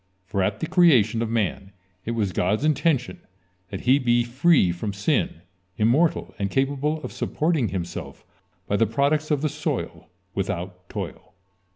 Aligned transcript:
For 0.25 0.41
at 0.41 0.61
the 0.61 0.65
creation 0.65 1.21
of 1.21 1.29
man 1.29 1.73
it 2.05 2.11
was 2.17 2.31
God's 2.31 2.65
intention 2.65 3.21
that 3.69 3.81
he 3.81 3.99
be 3.99 4.23
free 4.23 4.71
from 4.71 4.93
sin, 4.93 5.41
immortal, 5.77 6.33
and 6.39 6.49
capable 6.49 7.03
of 7.03 7.11
supporting 7.11 7.67
himself 7.67 8.25
by 8.65 8.77
the 8.77 8.87
products 8.87 9.29
of 9.29 9.43
the 9.43 9.47
soil 9.49 10.09
without 10.33 10.89
toil. 10.89 11.35